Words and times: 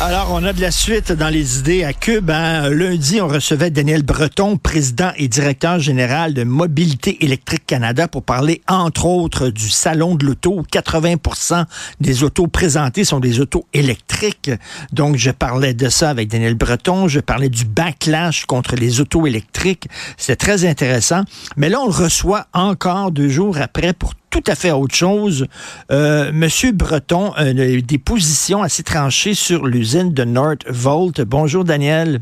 Alors, 0.00 0.30
on 0.32 0.42
a 0.44 0.52
de 0.52 0.60
la 0.60 0.72
suite 0.72 1.12
dans 1.12 1.28
les 1.28 1.60
idées 1.60 1.84
à 1.84 1.92
Cube. 1.92 2.28
Hein. 2.30 2.70
Lundi, 2.70 3.20
on 3.20 3.28
recevait 3.28 3.70
Daniel 3.70 4.02
Breton, 4.02 4.56
président 4.56 5.12
et 5.16 5.28
directeur 5.28 5.78
général 5.78 6.34
de 6.34 6.42
Mobilité 6.42 7.24
électrique 7.24 7.66
Canada, 7.66 8.08
pour 8.08 8.24
parler, 8.24 8.62
entre 8.66 9.06
autres, 9.06 9.48
du 9.50 9.70
salon 9.70 10.16
de 10.16 10.26
l'auto. 10.26 10.64
80% 10.72 11.64
des 12.00 12.24
autos 12.24 12.48
présentées 12.48 13.04
sont 13.04 13.20
des 13.20 13.38
autos 13.38 13.66
électriques. 13.72 14.50
Donc, 14.92 15.16
je 15.16 15.30
parlais 15.30 15.72
de 15.72 15.88
ça 15.88 16.10
avec 16.10 16.28
Daniel 16.28 16.54
Breton. 16.54 17.06
Je 17.06 17.20
parlais 17.20 17.48
du 17.48 17.64
backlash 17.64 18.44
contre 18.44 18.74
les 18.74 19.00
autos 19.00 19.24
électriques. 19.26 19.88
C'est 20.16 20.36
très 20.36 20.64
intéressant. 20.64 21.22
Mais 21.56 21.68
là, 21.68 21.80
on 21.80 21.86
le 21.86 21.92
reçoit 21.92 22.46
encore 22.54 23.12
deux 23.12 23.28
jours 23.28 23.58
après 23.60 23.92
pour 23.92 24.14
tout 24.30 24.44
à 24.46 24.54
fait 24.54 24.70
autre 24.70 24.94
chose. 24.94 25.46
Euh, 25.90 26.30
Monsieur 26.32 26.72
Breton 26.72 27.32
a 27.32 27.52
des 27.52 27.98
positions 27.98 28.62
assez 28.62 28.82
tranchées 28.82 29.34
sur 29.34 29.66
l'usine 29.66 30.12
de 30.12 30.24
Northvolt. 30.24 31.20
Bonjour, 31.22 31.64
Daniel. 31.64 32.20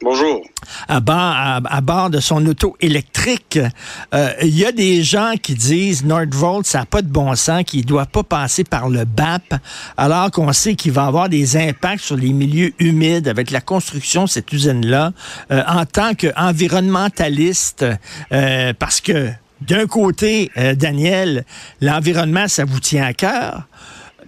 Bonjour. 0.00 0.42
À 0.86 1.00
bord, 1.00 1.16
à, 1.16 1.80
bord, 1.80 2.10
de 2.10 2.20
son 2.20 2.46
auto 2.46 2.76
électrique, 2.80 3.58
euh, 4.14 4.32
il 4.42 4.56
y 4.56 4.64
a 4.64 4.70
des 4.70 5.02
gens 5.02 5.32
qui 5.42 5.54
disent 5.54 6.04
Nordvolt, 6.04 6.64
ça 6.66 6.80
n'a 6.80 6.86
pas 6.86 7.02
de 7.02 7.08
bon 7.08 7.34
sens, 7.34 7.64
qu'il 7.64 7.80
ne 7.80 7.86
doit 7.86 8.06
pas 8.06 8.22
passer 8.22 8.62
par 8.62 8.88
le 8.88 9.04
BAP, 9.04 9.54
alors 9.96 10.30
qu'on 10.30 10.52
sait 10.52 10.76
qu'il 10.76 10.92
va 10.92 11.06
avoir 11.06 11.28
des 11.28 11.56
impacts 11.56 12.04
sur 12.04 12.16
les 12.16 12.32
milieux 12.32 12.72
humides 12.78 13.26
avec 13.26 13.50
la 13.50 13.60
construction 13.60 14.24
de 14.24 14.28
cette 14.28 14.52
usine-là. 14.52 15.12
Euh, 15.50 15.64
en 15.66 15.84
tant 15.84 16.14
qu'environnementaliste, 16.14 17.84
euh, 18.30 18.72
parce 18.78 19.00
que 19.00 19.32
d'un 19.60 19.86
côté, 19.86 20.50
euh, 20.56 20.74
Daniel, 20.74 21.44
l'environnement, 21.80 22.48
ça 22.48 22.64
vous 22.64 22.80
tient 22.80 23.04
à 23.04 23.12
cœur. 23.12 23.68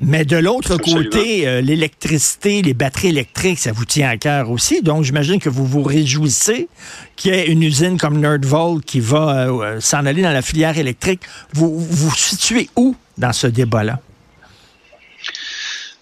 Mais 0.03 0.25
de 0.25 0.37
l'autre 0.37 0.79
côté, 0.79 1.47
euh, 1.47 1.61
l'électricité, 1.61 2.63
les 2.63 2.73
batteries 2.73 3.09
électriques, 3.09 3.59
ça 3.59 3.73
vous 3.73 3.85
tient 3.85 4.09
à 4.09 4.17
cœur 4.17 4.51
aussi. 4.51 4.81
Donc, 4.81 5.05
j'imagine 5.05 5.39
que 5.39 5.51
vous 5.51 5.67
vous 5.67 5.83
réjouissez 5.83 6.69
qu'il 7.17 7.35
y 7.35 7.37
ait 7.37 7.47
une 7.49 7.63
usine 7.63 7.99
comme 7.99 8.19
Nerdvolt 8.19 8.83
qui 8.83 8.99
va 8.99 9.47
euh, 9.47 9.79
s'en 9.81 10.07
aller 10.07 10.23
dans 10.23 10.33
la 10.33 10.41
filière 10.41 10.79
électrique. 10.79 11.21
Vous 11.53 11.79
vous 11.79 12.15
situez 12.17 12.71
où 12.77 12.97
dans 13.19 13.35
ce 13.35 13.47
débat-là? 13.47 14.01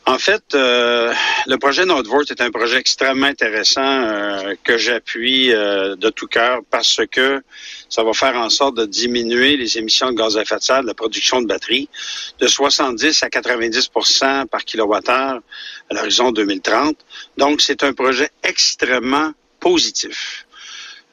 En 0.08 0.18
fait, 0.18 0.54
euh, 0.54 1.12
le 1.46 1.58
projet 1.58 1.84
Nordvolt 1.84 2.30
est 2.30 2.40
un 2.40 2.50
projet 2.50 2.78
extrêmement 2.78 3.26
intéressant 3.26 3.82
euh, 3.82 4.54
que 4.64 4.78
j'appuie 4.78 5.52
euh, 5.52 5.96
de 5.96 6.08
tout 6.08 6.26
cœur 6.26 6.60
parce 6.70 7.02
que 7.10 7.42
ça 7.90 8.02
va 8.02 8.14
faire 8.14 8.34
en 8.36 8.48
sorte 8.48 8.78
de 8.78 8.86
diminuer 8.86 9.58
les 9.58 9.76
émissions 9.76 10.10
de 10.10 10.16
gaz 10.16 10.38
à 10.38 10.42
effet 10.42 10.56
de 10.56 10.62
serre 10.62 10.80
de 10.80 10.86
la 10.86 10.94
production 10.94 11.42
de 11.42 11.46
batteries 11.46 11.90
de 12.38 12.46
70 12.46 13.22
à 13.22 13.28
90% 13.28 14.46
par 14.46 14.64
kilowattheure 14.64 15.40
à 15.90 15.94
l'horizon 15.94 16.32
2030. 16.32 16.96
Donc, 17.36 17.60
c'est 17.60 17.84
un 17.84 17.92
projet 17.92 18.30
extrêmement 18.42 19.32
positif. 19.60 20.46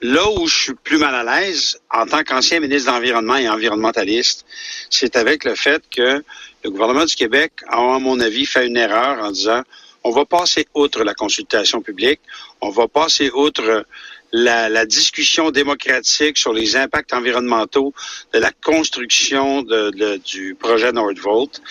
Là 0.02 0.30
où 0.30 0.48
je 0.48 0.56
suis 0.56 0.74
plus 0.74 0.98
mal 0.98 1.16
à 1.16 1.24
l'aise, 1.24 1.80
en 1.90 2.06
tant 2.06 2.24
qu'ancien 2.24 2.60
ministre 2.60 2.92
de 2.92 2.96
l'Environnement 2.96 3.38
et 3.38 3.48
environnementaliste, 3.48 4.46
c'est 4.90 5.16
avec 5.16 5.46
le 5.46 5.56
fait 5.56 5.82
que 5.90 6.24
le 6.64 6.70
gouvernement 6.70 7.06
du 7.06 7.16
Québec 7.16 7.54
a, 7.68 7.96
à 7.96 8.00
mon 8.00 8.20
avis, 8.20 8.46
fait 8.46 8.68
une 8.68 8.78
erreur 8.78 9.24
en 9.24 9.32
disant 9.32 9.62
on 10.04 10.12
va 10.12 10.26
passer 10.26 10.68
outre 10.76 11.04
la 11.04 11.16
consultation 11.16 11.82
publique, 11.82 12.20
on 12.62 12.70
va 12.70 12.88
passer 12.88 13.32
outre 13.32 13.86
la, 14.32 14.86
discussion 14.86 15.50
démocratique 15.50 16.38
sur 16.38 16.54
les 16.54 16.76
impacts 16.76 17.14
environnementaux 17.14 17.94
de 18.34 18.40
la 18.40 18.52
construction 18.52 19.64
du 19.64 20.56
projet 20.60 20.92
Nordvolt, 20.92 21.62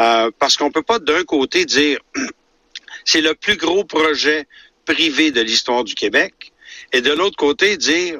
euh, 0.00 0.30
parce 0.38 0.56
qu'on 0.56 0.70
peut 0.70 0.82
pas 0.82 0.98
d'un 0.98 1.24
côté 1.24 1.64
dire 1.64 1.98
c'est 3.04 3.20
le 3.20 3.34
plus 3.34 3.56
gros 3.56 3.84
projet 3.84 4.46
privé 4.84 5.30
de 5.30 5.40
l'histoire 5.40 5.84
du 5.84 5.94
Québec, 5.94 6.51
et 6.92 7.00
de 7.00 7.12
l'autre 7.12 7.36
côté 7.36 7.76
dire 7.76 8.18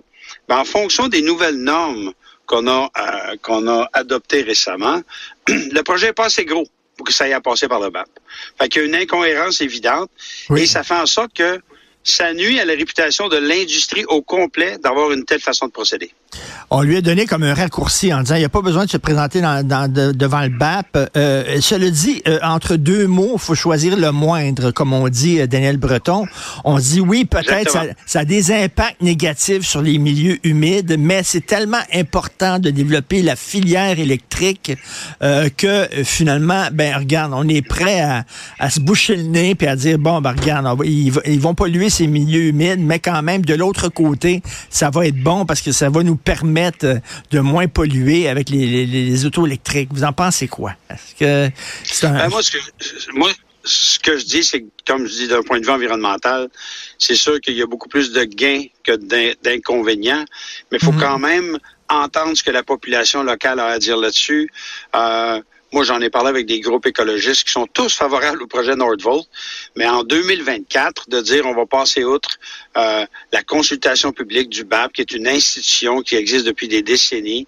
ben, 0.48 0.58
en 0.58 0.64
fonction 0.64 1.08
des 1.08 1.22
nouvelles 1.22 1.56
normes 1.56 2.12
qu'on 2.46 2.66
a 2.66 2.90
euh, 2.98 3.36
qu'on 3.42 3.66
a 3.68 3.88
adoptées 3.92 4.42
récemment, 4.42 5.00
le 5.48 5.82
projet 5.82 6.08
n'est 6.08 6.12
pas 6.12 6.26
assez 6.26 6.44
gros 6.44 6.66
pour 6.96 7.06
que 7.06 7.12
ça 7.12 7.24
aille 7.24 7.32
à 7.32 7.40
passer 7.40 7.68
par 7.68 7.80
le 7.80 7.90
BAP. 7.90 8.08
Fait 8.60 8.68
qu'il 8.68 8.82
y 8.82 8.84
a 8.84 8.88
une 8.88 8.94
incohérence 8.94 9.60
évidente 9.60 10.10
et 10.56 10.66
ça 10.66 10.82
fait 10.82 10.94
en 10.94 11.06
sorte 11.06 11.32
que 11.34 11.60
ça 12.04 12.32
nuit 12.34 12.58
à 12.58 12.64
la 12.64 12.74
réputation 12.74 13.28
de 13.28 13.36
l'industrie 13.36 14.04
au 14.06 14.22
complet 14.22 14.78
d'avoir 14.78 15.12
une 15.12 15.24
telle 15.24 15.40
façon 15.40 15.66
de 15.66 15.72
procéder. 15.72 16.12
On 16.74 16.80
lui 16.80 16.96
a 16.96 17.02
donné 17.02 17.26
comme 17.26 17.42
un 17.42 17.52
raccourci 17.52 18.14
en 18.14 18.22
disant 18.22 18.36
il 18.36 18.38
n'y 18.38 18.46
a 18.46 18.48
pas 18.48 18.62
besoin 18.62 18.86
de 18.86 18.90
se 18.90 18.96
présenter 18.96 19.40
devant 19.42 20.40
le 20.40 20.48
BAP. 20.48 21.10
Euh, 21.16 21.60
cela 21.60 21.90
dit, 21.90 22.22
euh, 22.26 22.38
entre 22.42 22.76
deux 22.76 23.06
mots, 23.06 23.32
il 23.34 23.38
faut 23.38 23.54
choisir 23.54 23.94
le 23.94 24.10
moindre, 24.10 24.70
comme 24.70 24.94
on 24.94 25.06
dit 25.08 25.38
euh, 25.38 25.46
Daniel 25.46 25.76
Breton. 25.76 26.24
On 26.64 26.78
dit 26.78 27.00
oui, 27.00 27.26
peut-être 27.26 27.70
ça, 27.70 27.82
ça, 28.06 28.20
a 28.20 28.24
des 28.24 28.52
impacts 28.52 29.02
négatifs 29.02 29.66
sur 29.66 29.82
les 29.82 29.98
milieux 29.98 30.38
humides, 30.44 30.96
mais 30.98 31.22
c'est 31.22 31.44
tellement 31.44 31.82
important 31.92 32.58
de 32.58 32.70
développer 32.70 33.20
la 33.20 33.36
filière 33.36 33.98
électrique 33.98 34.72
que 35.20 35.88
finalement, 36.04 36.68
ben 36.72 36.96
regarde, 36.96 37.32
on 37.34 37.46
est 37.48 37.66
prêt 37.66 38.00
à, 38.58 38.70
se 38.70 38.80
boucher 38.80 39.16
le 39.16 39.24
nez 39.24 39.54
puis 39.54 39.66
à 39.66 39.76
dire 39.76 39.98
bon, 39.98 40.20
ben 40.20 40.32
regarde, 40.32 40.80
ils, 40.84 41.12
ils 41.26 41.40
vont 41.40 41.54
polluer 41.54 41.90
ces 41.90 42.06
milieux 42.06 42.44
humides, 42.44 42.80
mais 42.80 42.98
quand 42.98 43.22
même 43.22 43.44
de 43.44 43.54
l'autre 43.54 43.88
côté, 43.88 44.42
ça 44.70 44.88
va 44.88 45.06
être 45.06 45.22
bon 45.22 45.44
parce 45.44 45.60
que 45.60 45.72
ça 45.72 45.90
va 45.90 46.02
nous 46.02 46.16
permettre 46.24 47.00
de 47.30 47.40
moins 47.40 47.68
polluer 47.68 48.28
avec 48.28 48.48
les, 48.50 49.24
autos 49.24 49.46
électriques. 49.46 49.88
Vous 49.92 50.04
en 50.04 50.12
pensez 50.12 50.48
quoi? 50.48 50.74
Est-ce 50.90 51.14
que 51.14 51.54
c'est 51.84 52.06
un... 52.06 52.12
Ben, 52.12 52.28
moi, 52.28 53.30
ce 53.64 53.98
que, 53.98 54.18
je 54.18 54.24
dis, 54.24 54.42
c'est 54.42 54.64
comme 54.86 55.06
je 55.06 55.12
dis 55.12 55.28
d'un 55.28 55.42
point 55.42 55.60
de 55.60 55.64
vue 55.64 55.70
environnemental, 55.70 56.48
c'est 56.98 57.14
sûr 57.14 57.40
qu'il 57.40 57.54
y 57.54 57.62
a 57.62 57.66
beaucoup 57.66 57.88
plus 57.88 58.12
de 58.12 58.24
gains 58.24 58.64
que 58.84 58.96
d'inconvénients, 59.42 60.24
mais 60.70 60.78
il 60.80 60.84
faut 60.84 60.92
mhm. 60.92 61.00
quand 61.00 61.18
même 61.18 61.58
entendre 61.88 62.36
ce 62.36 62.42
que 62.42 62.50
la 62.50 62.62
population 62.62 63.22
locale 63.22 63.60
a 63.60 63.66
à 63.66 63.78
dire 63.78 63.96
là-dessus. 63.96 64.50
Euh, 64.96 65.40
moi, 65.72 65.84
j'en 65.84 66.00
ai 66.00 66.10
parlé 66.10 66.28
avec 66.28 66.46
des 66.46 66.60
groupes 66.60 66.86
écologistes 66.86 67.44
qui 67.44 67.52
sont 67.52 67.66
tous 67.66 67.94
favorables 67.94 68.42
au 68.42 68.46
projet 68.46 68.76
Nordvolt, 68.76 69.26
mais 69.74 69.88
en 69.88 70.04
2024, 70.04 71.08
de 71.08 71.20
dire 71.22 71.46
on 71.46 71.54
va 71.54 71.64
passer 71.64 72.04
outre 72.04 72.38
euh, 72.76 73.06
la 73.32 73.42
consultation 73.42 74.12
publique 74.12 74.50
du 74.50 74.64
BAP, 74.64 74.92
qui 74.92 75.00
est 75.00 75.12
une 75.12 75.26
institution 75.26 76.02
qui 76.02 76.16
existe 76.16 76.46
depuis 76.46 76.68
des 76.68 76.82
décennies, 76.82 77.46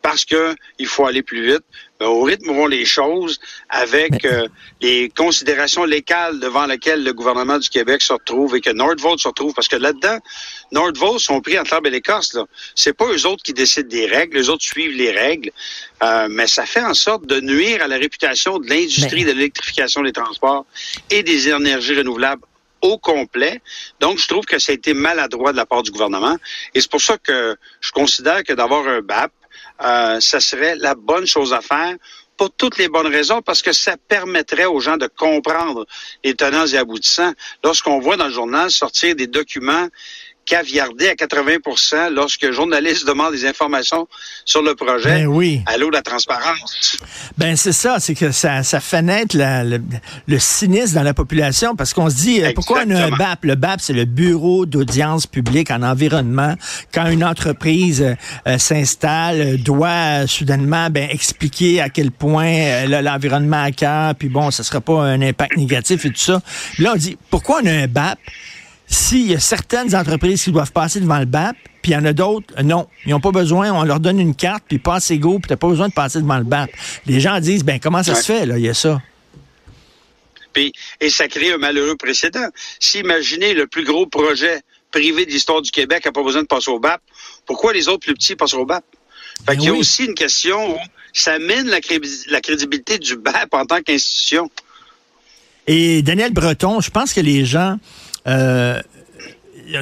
parce 0.00 0.24
que 0.24 0.54
il 0.78 0.86
faut 0.86 1.04
aller 1.06 1.22
plus 1.22 1.46
vite. 1.46 1.64
Ben, 1.98 2.08
au 2.08 2.22
rythme 2.22 2.50
où 2.50 2.54
vont 2.54 2.66
les 2.66 2.84
choses, 2.84 3.40
avec 3.70 4.26
euh, 4.26 4.48
les 4.82 5.08
considérations 5.08 5.86
locales 5.86 6.38
devant 6.40 6.66
lesquelles 6.66 7.02
le 7.02 7.14
gouvernement 7.14 7.58
du 7.58 7.70
Québec 7.70 8.02
se 8.02 8.12
retrouve 8.12 8.54
et 8.54 8.60
que 8.60 8.70
Nordvolt 8.70 9.18
se 9.18 9.28
retrouve, 9.28 9.54
parce 9.54 9.68
que 9.68 9.76
là-dedans, 9.76 10.18
Nordvolt 10.72 11.20
sont 11.20 11.40
pris 11.40 11.58
en 11.58 11.62
l'arbre 11.70 11.88
et 11.88 11.90
l'écorce. 11.90 12.36
C'est 12.74 12.92
pas 12.92 13.06
eux 13.06 13.26
autres 13.26 13.42
qui 13.42 13.54
décident 13.54 13.88
des 13.88 14.04
règles, 14.04 14.36
les 14.36 14.50
autres 14.50 14.64
suivent 14.64 14.94
les 14.94 15.10
règles, 15.10 15.50
euh, 16.02 16.28
mais 16.30 16.46
ça 16.46 16.66
fait 16.66 16.84
en 16.84 16.92
sorte 16.92 17.24
de 17.24 17.40
nuire 17.40 17.82
à 17.82 17.88
la 17.88 17.96
réputation 17.96 18.58
de 18.58 18.68
l'industrie 18.68 19.24
de 19.24 19.32
l'électrification 19.32 20.02
des 20.02 20.12
transports 20.12 20.66
et 21.08 21.22
des 21.22 21.48
énergies 21.48 21.96
renouvelables 21.96 22.42
au 22.82 22.98
complet. 22.98 23.60
Donc, 24.00 24.18
je 24.18 24.28
trouve 24.28 24.44
que 24.44 24.58
ça 24.58 24.72
a 24.72 24.74
été 24.74 24.92
maladroit 24.94 25.52
de 25.52 25.56
la 25.56 25.66
part 25.66 25.82
du 25.82 25.90
gouvernement. 25.90 26.36
Et 26.74 26.80
c'est 26.80 26.90
pour 26.90 27.00
ça 27.00 27.16
que 27.18 27.56
je 27.80 27.90
considère 27.90 28.44
que 28.44 28.52
d'avoir 28.52 28.86
un 28.86 29.00
BAP, 29.00 29.32
euh, 29.82 30.20
ça 30.20 30.40
serait 30.40 30.76
la 30.76 30.94
bonne 30.94 31.26
chose 31.26 31.52
à 31.52 31.60
faire 31.60 31.94
pour 32.36 32.50
toutes 32.52 32.76
les 32.78 32.88
bonnes 32.88 33.06
raisons, 33.06 33.40
parce 33.40 33.62
que 33.62 33.72
ça 33.72 33.96
permettrait 33.96 34.66
aux 34.66 34.80
gens 34.80 34.96
de 34.96 35.06
comprendre 35.06 35.86
les 36.22 36.34
tenants 36.34 36.66
et 36.66 36.76
aboutissants. 36.76 37.32
Lorsqu'on 37.64 37.98
voit 37.98 38.16
dans 38.16 38.26
le 38.26 38.32
journal 38.32 38.70
sortir 38.70 39.14
des 39.16 39.26
documents 39.26 39.88
caviardé 40.46 41.08
à 41.08 41.14
80 41.14 42.10
lorsque 42.12 42.44
un 42.44 42.52
journaliste 42.52 43.06
demande 43.06 43.32
des 43.32 43.44
informations 43.44 44.08
sur 44.44 44.62
le 44.62 44.74
projet 44.74 45.08
ben 45.08 45.26
oui. 45.26 45.62
à 45.66 45.76
de 45.76 45.92
la 45.92 46.02
transparence. 46.02 46.96
Ben 47.36 47.56
c'est 47.56 47.72
ça, 47.72 47.98
c'est 47.98 48.14
que 48.14 48.30
ça, 48.30 48.62
ça 48.62 48.80
fait 48.80 49.02
naître 49.02 49.36
le, 49.36 50.38
cynisme 50.38 50.94
dans 50.94 51.02
la 51.02 51.14
population 51.14 51.74
parce 51.74 51.92
qu'on 51.92 52.08
se 52.08 52.16
dit 52.16 52.42
euh, 52.42 52.52
pourquoi 52.54 52.82
on 52.86 52.90
a 52.90 53.06
un 53.06 53.10
BAP? 53.10 53.44
Le 53.44 53.54
BAP, 53.56 53.80
c'est 53.80 53.92
le 53.92 54.04
Bureau 54.04 54.66
d'audience 54.66 55.26
publique 55.26 55.70
en 55.70 55.82
environnement. 55.82 56.54
Quand 56.94 57.06
une 57.08 57.24
entreprise 57.24 58.02
euh, 58.02 58.14
euh, 58.46 58.58
s'installe, 58.58 59.58
doit 59.58 60.26
soudainement 60.26 60.88
ben, 60.90 61.08
expliquer 61.10 61.80
à 61.80 61.88
quel 61.88 62.12
point 62.12 62.86
l'environnement 62.86 63.64
a 63.64 63.72
cœur, 63.72 64.14
puis 64.14 64.28
bon, 64.28 64.50
ça 64.50 64.62
sera 64.62 64.80
pas 64.80 65.02
un 65.02 65.20
impact 65.20 65.56
négatif 65.56 66.04
et 66.04 66.10
tout 66.10 66.16
ça. 66.16 66.40
là, 66.78 66.92
on 66.94 66.96
dit 66.96 67.18
pourquoi 67.30 67.60
on 67.62 67.66
a 67.66 67.72
un 67.72 67.86
BAP? 67.86 68.18
S'il 68.88 69.26
y 69.30 69.34
a 69.34 69.40
certaines 69.40 69.94
entreprises 69.96 70.44
qui 70.44 70.52
doivent 70.52 70.72
passer 70.72 71.00
devant 71.00 71.18
le 71.18 71.24
BAP, 71.24 71.56
puis 71.82 71.92
il 71.92 71.94
y 71.94 71.96
en 71.96 72.04
a 72.04 72.12
d'autres, 72.12 72.54
non, 72.62 72.86
ils 73.04 73.10
n'ont 73.10 73.20
pas 73.20 73.32
besoin, 73.32 73.72
on 73.72 73.82
leur 73.82 73.98
donne 74.00 74.20
une 74.20 74.34
carte, 74.34 74.64
puis 74.68 74.78
passe 74.78 75.10
go, 75.12 75.38
puis 75.38 75.48
tu 75.48 75.52
n'as 75.52 75.56
pas 75.56 75.68
besoin 75.68 75.88
de 75.88 75.92
passer 75.92 76.20
devant 76.20 76.38
le 76.38 76.44
BAP. 76.44 76.70
Les 77.06 77.18
gens 77.20 77.38
disent, 77.40 77.64
ben 77.64 77.80
comment 77.80 78.02
ça 78.02 78.14
se 78.14 78.24
fait, 78.24 78.46
là, 78.46 78.58
il 78.58 78.64
y 78.64 78.68
a 78.68 78.74
ça. 78.74 79.00
Puis, 80.52 80.72
et 81.00 81.10
ça 81.10 81.28
crée 81.28 81.52
un 81.52 81.58
malheureux 81.58 81.96
précédent. 81.96 82.46
Si 82.80 83.00
imaginez 83.00 83.54
le 83.54 83.66
plus 83.66 83.84
gros 83.84 84.06
projet 84.06 84.60
privé 84.90 85.26
de 85.26 85.30
l'histoire 85.30 85.60
du 85.60 85.70
Québec 85.70 86.04
n'a 86.04 86.12
pas 86.12 86.22
besoin 86.22 86.42
de 86.42 86.46
passer 86.46 86.70
au 86.70 86.78
BAP, 86.78 87.00
pourquoi 87.44 87.72
les 87.72 87.88
autres 87.88 88.06
plus 88.06 88.14
petits 88.14 88.36
passent 88.36 88.54
au 88.54 88.64
BAP? 88.64 88.84
Fait 89.40 89.44
Ben 89.48 89.54
qu'il 89.56 89.64
y 89.64 89.68
a 89.68 89.72
oui. 89.72 89.80
aussi 89.80 90.04
une 90.06 90.14
question 90.14 90.74
où 90.74 90.78
ça 91.12 91.38
mine 91.38 91.66
la, 91.66 91.80
cré- 91.80 92.00
la 92.28 92.40
crédibilité 92.40 92.98
du 92.98 93.16
BAP 93.16 93.52
en 93.52 93.66
tant 93.66 93.82
qu'institution. 93.82 94.50
Et 95.66 96.00
Daniel 96.02 96.32
Breton, 96.32 96.80
je 96.80 96.90
pense 96.90 97.12
que 97.12 97.20
les 97.20 97.44
gens 97.44 97.78
euh, 98.26 98.80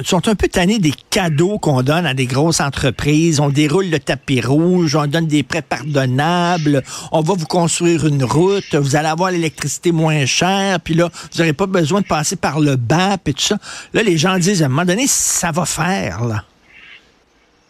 sont 0.03 0.27
un 0.27 0.35
peu 0.35 0.47
tannés 0.47 0.79
des 0.79 0.93
cadeaux 1.09 1.57
qu'on 1.57 1.81
donne 1.83 2.05
à 2.05 2.13
des 2.13 2.25
grosses 2.25 2.59
entreprises. 2.59 3.39
On 3.39 3.49
déroule 3.49 3.89
le 3.89 3.99
tapis 3.99 4.41
rouge, 4.41 4.95
on 4.95 5.07
donne 5.07 5.27
des 5.27 5.43
prêts 5.43 5.61
pardonnables, 5.61 6.83
on 7.11 7.21
va 7.21 7.33
vous 7.33 7.45
construire 7.45 8.05
une 8.05 8.23
route, 8.23 8.75
vous 8.75 8.95
allez 8.95 9.07
avoir 9.07 9.31
l'électricité 9.31 9.91
moins 9.91 10.25
chère, 10.25 10.79
puis 10.79 10.93
là, 10.93 11.09
vous 11.31 11.39
n'aurez 11.39 11.53
pas 11.53 11.67
besoin 11.67 12.01
de 12.01 12.07
passer 12.07 12.35
par 12.35 12.59
le 12.59 12.75
BAP 12.75 13.27
et 13.29 13.33
tout 13.33 13.41
ça. 13.41 13.57
Là, 13.93 14.03
les 14.03 14.17
gens 14.17 14.37
disent, 14.37 14.63
à 14.63 14.65
un 14.65 14.69
moment 14.69 14.85
donné, 14.85 15.05
ça 15.07 15.51
va 15.51 15.65
faire, 15.65 16.23
là. 16.25 16.43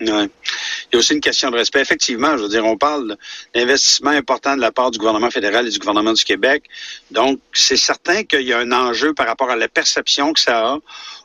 Il 0.02 0.08
y 0.08 0.96
a 0.96 0.98
aussi 0.98 1.14
une 1.14 1.22
question 1.22 1.50
de 1.52 1.56
respect. 1.56 1.80
Effectivement, 1.80 2.38
je 2.38 2.44
veux 2.44 2.50
dire, 2.50 2.66
on 2.66 2.78
parle 2.78 3.16
d'investissement 3.54 4.10
important 4.12 4.56
de 4.56 4.62
la 4.62 4.72
part 4.72 4.92
du 4.92 5.00
gouvernement 5.00 5.32
fédéral 5.32 5.68
et 5.68 5.70
du 5.70 5.80
gouvernement 5.80 6.14
du 6.14 6.24
Québec. 6.24 6.64
Donc, 7.12 7.40
c'est 7.54 7.78
certain 7.78 8.24
qu'il 8.24 8.42
y 8.42 8.54
a 8.54 8.60
un 8.60 8.72
enjeu 8.72 9.14
par 9.14 9.26
rapport 9.28 9.50
à 9.50 9.56
la 9.56 9.68
perception 9.70 10.34
que 10.34 10.40
ça 10.40 10.74
a 10.74 10.80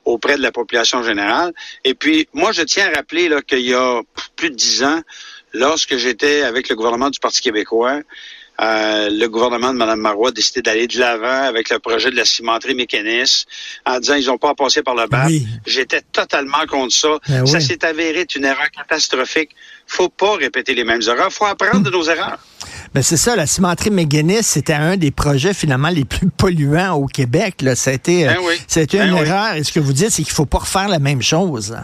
auprès 0.04 0.36
de 0.36 0.42
la 0.42 0.52
population 0.52 1.02
générale. 1.02 1.52
Et 1.84 1.94
puis, 1.94 2.28
moi, 2.32 2.52
je 2.52 2.62
tiens 2.62 2.88
à 2.92 2.96
rappeler 2.96 3.30
qu'il 3.46 3.60
y 3.60 3.74
a 3.74 4.02
plus 4.36 4.50
de 4.50 4.54
dix 4.54 4.84
ans, 4.84 5.02
lorsque 5.52 5.96
j'étais 5.96 6.42
avec 6.42 6.68
le 6.68 6.76
gouvernement 6.76 7.10
du 7.10 7.18
Parti 7.18 7.40
québécois, 7.40 8.00
euh, 8.60 9.08
le 9.10 9.26
gouvernement 9.28 9.72
de 9.72 9.78
Mme 9.78 10.00
Marois 10.00 10.28
a 10.28 10.32
décidé 10.32 10.60
d'aller 10.60 10.86
de 10.86 10.98
l'avant 10.98 11.44
avec 11.44 11.70
le 11.70 11.78
projet 11.78 12.10
de 12.10 12.16
la 12.16 12.24
cimenterie 12.24 12.74
mécaniste 12.74 13.48
en 13.86 13.98
disant 14.00 14.14
ils 14.14 14.26
n'ont 14.26 14.38
pas 14.38 14.50
à 14.50 14.54
passer 14.54 14.82
par 14.82 14.94
le 14.94 15.06
BAP. 15.06 15.26
Oui. 15.28 15.46
J'étais 15.66 16.02
totalement 16.12 16.66
contre 16.68 16.92
ça. 16.94 17.08
Ben 17.28 17.46
ça 17.46 17.58
oui. 17.58 17.64
s'est 17.64 17.84
avéré 17.84 18.20
être 18.20 18.36
une 18.36 18.44
erreur 18.44 18.70
catastrophique. 18.70 19.50
faut 19.86 20.08
pas 20.10 20.36
répéter 20.36 20.74
les 20.74 20.84
mêmes 20.84 21.00
erreurs. 21.02 21.32
faut 21.32 21.46
apprendre 21.46 21.82
de 21.84 21.90
nos 21.90 22.04
erreurs. 22.04 22.38
Ben 22.92 23.02
c'est 23.02 23.16
ça, 23.16 23.34
la 23.34 23.46
cimenterie 23.46 23.90
McGuinness, 23.90 24.46
c'était 24.46 24.74
un 24.74 24.96
des 24.96 25.10
projets 25.10 25.54
finalement 25.54 25.88
les 25.88 26.04
plus 26.04 26.28
polluants 26.28 26.94
au 26.94 27.06
Québec. 27.06 27.62
Là. 27.62 27.74
Ça 27.76 27.90
a 27.90 27.94
été, 27.94 28.28
euh, 28.28 28.32
Ben 28.34 28.40
oui. 28.44 28.54
ça 28.66 28.80
a 28.80 28.82
été 28.82 28.98
Ben 28.98 29.08
une 29.08 29.16
erreur. 29.16 29.54
Et 29.54 29.64
ce 29.64 29.72
que 29.72 29.80
vous 29.80 29.92
dites, 29.94 30.10
c'est 30.10 30.22
qu'il 30.22 30.32
faut 30.32 30.44
pas 30.46 30.58
refaire 30.58 30.88
la 30.88 30.98
même 30.98 31.22
chose. 31.22 31.76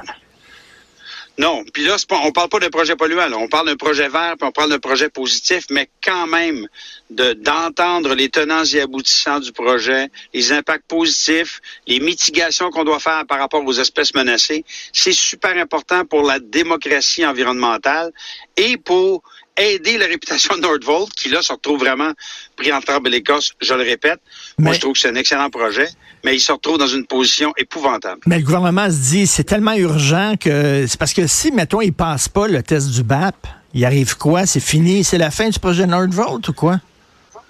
Non, 1.38 1.64
puis 1.70 1.84
là, 1.84 1.96
pas, 2.08 2.20
on 2.24 2.32
parle 2.32 2.48
pas 2.48 2.60
d'un 2.60 2.70
projet 2.70 2.96
polluant, 2.96 3.30
on 3.34 3.48
parle 3.48 3.66
d'un 3.66 3.76
projet 3.76 4.08
vert, 4.08 4.36
puis 4.38 4.48
on 4.48 4.52
parle 4.52 4.70
d'un 4.70 4.78
projet 4.78 5.10
positif, 5.10 5.66
mais 5.70 5.90
quand 6.02 6.26
même 6.26 6.66
de 7.10 7.34
d'entendre 7.34 8.14
les 8.14 8.30
tenants 8.30 8.64
et 8.64 8.80
aboutissants 8.80 9.40
du 9.40 9.52
projet, 9.52 10.10
les 10.32 10.52
impacts 10.52 10.86
positifs, 10.86 11.60
les 11.86 12.00
mitigations 12.00 12.70
qu'on 12.70 12.84
doit 12.84 13.00
faire 13.00 13.26
par 13.26 13.38
rapport 13.38 13.62
aux 13.64 13.72
espèces 13.74 14.14
menacées, 14.14 14.64
c'est 14.92 15.12
super 15.12 15.58
important 15.58 16.06
pour 16.06 16.22
la 16.22 16.38
démocratie 16.40 17.26
environnementale 17.26 18.12
et 18.56 18.78
pour 18.78 19.22
aider 19.56 19.98
la 19.98 20.06
réputation 20.06 20.54
de 20.56 20.60
Nordvolt, 20.60 21.10
qui 21.14 21.28
là 21.28 21.42
se 21.42 21.52
retrouve 21.52 21.80
vraiment 21.80 22.12
pris 22.56 22.72
en 22.72 22.80
tremble 22.80 23.10
l'Écosse, 23.10 23.52
je 23.60 23.74
le 23.74 23.82
répète. 23.82 24.20
Moi, 24.58 24.70
Mais- 24.70 24.74
je 24.76 24.80
trouve 24.80 24.92
que 24.92 24.98
c'est 24.98 25.08
un 25.08 25.14
excellent 25.14 25.50
projet, 25.50 25.88
mais 26.24 26.34
il 26.34 26.40
se 26.40 26.52
retrouve 26.52 26.78
dans 26.78 26.86
une 26.86 27.06
position 27.06 27.52
épouvantable. 27.56 28.20
Mais 28.26 28.38
le 28.38 28.44
gouvernement 28.44 28.90
se 28.90 29.10
dit, 29.10 29.26
c'est 29.26 29.44
tellement 29.44 29.74
urgent 29.74 30.34
que 30.38 30.86
c'est 30.86 30.98
parce 30.98 31.12
que 31.12 31.26
si, 31.26 31.52
mettons, 31.52 31.80
il 31.80 31.92
passe 31.92 32.28
pas 32.28 32.48
le 32.48 32.62
test 32.62 32.90
du 32.90 33.02
BAP, 33.02 33.34
il 33.74 33.84
arrive 33.84 34.16
quoi? 34.16 34.46
C'est 34.46 34.60
fini? 34.60 35.04
C'est 35.04 35.18
la 35.18 35.30
fin 35.30 35.48
du 35.48 35.58
projet 35.58 35.86
Nordvolt 35.86 36.46
ou 36.48 36.52
quoi? 36.52 36.80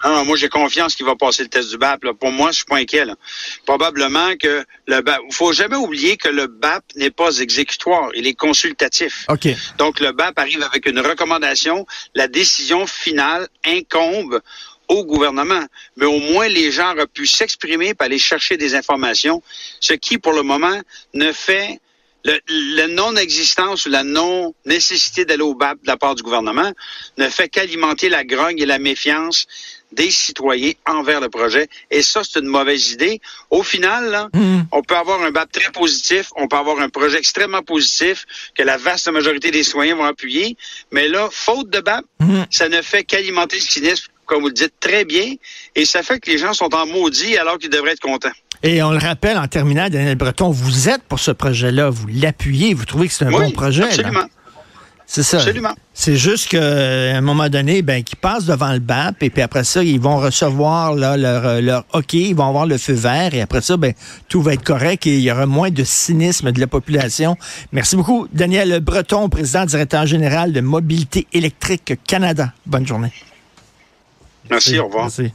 Non, 0.06 0.14
non, 0.14 0.24
moi, 0.24 0.36
j'ai 0.36 0.48
confiance 0.48 0.94
qu'il 0.94 1.04
va 1.04 1.16
passer 1.16 1.42
le 1.42 1.48
test 1.48 1.70
du 1.70 1.78
BAP. 1.78 2.04
là. 2.04 2.14
Pour 2.14 2.30
moi, 2.30 2.50
je 2.52 2.56
suis 2.56 2.64
pas 2.64 2.76
inquiet. 2.76 3.04
là. 3.04 3.16
Probablement 3.64 4.36
que 4.36 4.64
le 4.86 5.00
BAP... 5.00 5.20
Il 5.28 5.34
faut 5.34 5.52
jamais 5.52 5.74
oublier 5.76 6.16
que 6.16 6.28
le 6.28 6.46
BAP 6.46 6.84
n'est 6.94 7.10
pas 7.10 7.38
exécutoire. 7.38 8.10
Il 8.14 8.26
est 8.26 8.34
consultatif. 8.34 9.24
OK. 9.28 9.48
Donc, 9.78 9.98
le 9.98 10.12
BAP 10.12 10.38
arrive 10.38 10.62
avec 10.62 10.86
une 10.86 11.00
recommandation. 11.00 11.86
La 12.14 12.28
décision 12.28 12.86
finale 12.86 13.48
incombe 13.64 14.40
au 14.86 15.04
gouvernement. 15.04 15.64
Mais 15.96 16.06
au 16.06 16.20
moins, 16.20 16.46
les 16.46 16.70
gens 16.70 16.92
auraient 16.92 17.08
pu 17.08 17.26
s'exprimer 17.26 17.88
et 17.88 17.94
aller 17.98 18.18
chercher 18.18 18.56
des 18.56 18.76
informations, 18.76 19.42
ce 19.80 19.94
qui, 19.94 20.18
pour 20.18 20.32
le 20.32 20.42
moment, 20.42 20.80
ne 21.14 21.32
fait 21.32 21.80
le, 22.26 22.76
la 22.76 22.88
non-existence 22.88 23.86
ou 23.86 23.90
la 23.90 24.02
non-nécessité 24.04 25.24
d'aller 25.24 25.42
au 25.42 25.54
BAP 25.54 25.80
de 25.82 25.86
la 25.86 25.96
part 25.96 26.14
du 26.14 26.22
gouvernement 26.22 26.72
ne 27.18 27.28
fait 27.28 27.48
qu'alimenter 27.48 28.08
la 28.08 28.24
grogne 28.24 28.58
et 28.58 28.66
la 28.66 28.78
méfiance 28.78 29.46
des 29.92 30.10
citoyens 30.10 30.72
envers 30.86 31.20
le 31.20 31.28
projet. 31.28 31.68
Et 31.90 32.02
ça, 32.02 32.22
c'est 32.24 32.40
une 32.40 32.46
mauvaise 32.48 32.90
idée. 32.90 33.20
Au 33.50 33.62
final, 33.62 34.10
là, 34.10 34.28
Mhm. 34.34 34.66
on 34.72 34.82
peut 34.82 34.96
avoir 34.96 35.22
un 35.22 35.30
BAP 35.30 35.52
très 35.52 35.70
positif, 35.70 36.24
on 36.36 36.48
peut 36.48 36.56
avoir 36.56 36.80
un 36.80 36.88
projet 36.88 37.18
extrêmement 37.18 37.62
positif 37.62 38.26
que 38.56 38.62
la 38.64 38.76
vaste 38.76 39.08
majorité 39.08 39.50
des 39.52 39.62
citoyens 39.62 39.94
vont 39.94 40.04
appuyer, 40.04 40.56
mais 40.90 41.06
là, 41.08 41.28
faute 41.30 41.70
de 41.70 41.80
BAP, 41.80 42.04
Mhm. 42.20 42.46
ça 42.50 42.68
ne 42.68 42.82
fait 42.82 43.04
qu'alimenter 43.04 43.56
le 43.56 43.62
cynisme, 43.62 44.06
comme 44.26 44.40
vous 44.42 44.48
le 44.48 44.54
dites 44.54 44.74
très 44.80 45.04
bien, 45.04 45.34
et 45.76 45.84
ça 45.84 46.02
fait 46.02 46.18
que 46.18 46.28
les 46.32 46.38
gens 46.38 46.52
sont 46.52 46.74
en 46.74 46.84
maudit 46.86 47.36
alors 47.36 47.56
qu'ils 47.58 47.70
devraient 47.70 47.92
être 47.92 48.00
contents. 48.00 48.36
Et 48.62 48.82
on 48.82 48.90
le 48.90 48.98
rappelle 48.98 49.38
en 49.38 49.46
terminant, 49.46 49.88
Daniel 49.88 50.16
Breton, 50.16 50.50
vous 50.50 50.88
êtes 50.88 51.02
pour 51.02 51.20
ce 51.20 51.30
projet-là, 51.30 51.90
vous 51.90 52.06
l'appuyez, 52.08 52.74
vous 52.74 52.84
trouvez 52.84 53.08
que 53.08 53.14
c'est 53.14 53.24
un 53.24 53.32
oui, 53.32 53.46
bon 53.46 53.50
projet. 53.52 53.82
là. 53.82 53.88
absolument. 53.88 54.26
C'est 55.08 55.22
ça. 55.22 55.36
Absolument. 55.38 55.74
C'est 55.94 56.16
juste 56.16 56.48
qu'à 56.48 57.16
un 57.16 57.20
moment 57.20 57.48
donné, 57.48 57.80
ben, 57.82 58.02
qu'ils 58.02 58.18
passent 58.18 58.44
devant 58.44 58.72
le 58.72 58.80
BAP 58.80 59.22
et 59.22 59.30
puis 59.30 59.40
après 59.40 59.62
ça, 59.62 59.84
ils 59.84 60.00
vont 60.00 60.18
recevoir 60.18 60.94
là, 60.94 61.16
leur, 61.16 61.46
euh, 61.46 61.60
leur 61.60 61.84
OK, 61.94 62.14
ils 62.14 62.34
vont 62.34 62.48
avoir 62.48 62.66
le 62.66 62.76
feu 62.76 62.92
vert 62.92 63.32
et 63.32 63.40
après 63.40 63.60
ça, 63.60 63.76
ben, 63.76 63.94
tout 64.28 64.42
va 64.42 64.54
être 64.54 64.64
correct 64.64 65.06
et 65.06 65.16
il 65.16 65.22
y 65.22 65.30
aura 65.30 65.46
moins 65.46 65.70
de 65.70 65.84
cynisme 65.84 66.50
de 66.50 66.58
la 66.58 66.66
population. 66.66 67.36
Merci 67.70 67.94
beaucoup, 67.94 68.26
Daniel 68.32 68.80
Breton, 68.80 69.28
président 69.28 69.64
directeur 69.64 70.06
général 70.06 70.52
de 70.52 70.60
Mobilité 70.60 71.28
électrique 71.32 71.94
Canada. 72.04 72.52
Bonne 72.66 72.86
journée. 72.86 73.12
Merci, 74.50 74.78
au 74.78 74.86
revoir. 74.86 75.04
Merci. 75.04 75.32